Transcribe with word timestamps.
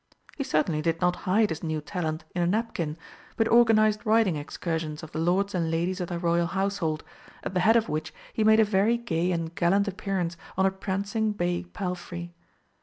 He 0.35 0.43
certainly 0.43 0.81
did 0.81 0.99
not 0.99 1.15
hide 1.29 1.49
his 1.51 1.61
new 1.61 1.79
talent 1.79 2.23
in 2.33 2.41
a 2.41 2.47
napkin, 2.47 2.97
but 3.37 3.47
organised 3.47 4.03
riding 4.03 4.35
excursions 4.35 5.03
of 5.03 5.11
the 5.11 5.19
lords 5.19 5.53
and 5.53 5.69
ladies 5.69 6.01
of 6.01 6.07
the 6.07 6.17
Royal 6.17 6.47
household, 6.47 7.03
at 7.43 7.53
the 7.53 7.59
head 7.59 7.75
of 7.75 7.87
which 7.87 8.11
he 8.33 8.43
made 8.43 8.59
a 8.59 8.65
very 8.65 8.97
gay 8.97 9.31
and 9.31 9.53
gallant 9.53 9.87
appearance 9.87 10.37
on 10.57 10.65
a 10.65 10.71
prancing 10.71 11.33
bay 11.33 11.65
palfrey. 11.65 12.33